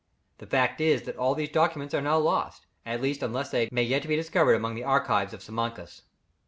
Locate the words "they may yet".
3.51-4.07